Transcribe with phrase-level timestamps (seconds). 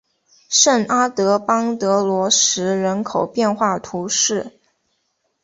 [0.49, 4.59] 圣阿勒邦德罗什人口变化图示